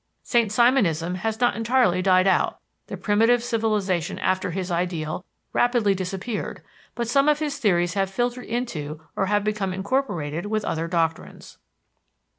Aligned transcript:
Saint 0.23 0.49
Simonism 0.51 1.17
has 1.17 1.39
not 1.39 1.55
entirely 1.55 2.01
died 2.01 2.25
out; 2.25 2.57
the 2.87 2.97
primitive 2.97 3.43
civilization 3.43 4.17
after 4.17 4.49
his 4.49 4.71
ideal 4.71 5.25
rapidly 5.53 5.93
disappeared, 5.93 6.63
but 6.95 7.07
some 7.07 7.29
of 7.29 7.37
his 7.37 7.59
theories 7.59 7.93
have 7.93 8.09
filtered 8.09 8.45
into 8.45 8.99
or 9.15 9.27
have 9.27 9.43
become 9.43 9.75
incorporated 9.75 10.47
with 10.47 10.65
other 10.65 10.87
doctrines. 10.87 11.59